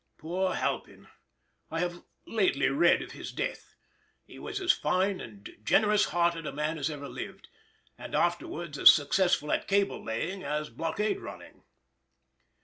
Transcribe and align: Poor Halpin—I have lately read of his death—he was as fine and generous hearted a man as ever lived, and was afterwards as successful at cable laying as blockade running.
Poor 0.17 0.55
Halpin—I 0.55 1.79
have 1.79 2.03
lately 2.25 2.69
read 2.69 3.03
of 3.03 3.11
his 3.11 3.31
death—he 3.31 4.39
was 4.39 4.59
as 4.59 4.71
fine 4.71 5.21
and 5.21 5.55
generous 5.63 6.05
hearted 6.05 6.47
a 6.47 6.51
man 6.51 6.79
as 6.79 6.89
ever 6.89 7.07
lived, 7.07 7.49
and 7.99 8.13
was 8.13 8.19
afterwards 8.19 8.79
as 8.79 8.91
successful 8.91 9.51
at 9.51 9.67
cable 9.67 10.03
laying 10.03 10.43
as 10.43 10.71
blockade 10.71 11.19
running. 11.19 11.65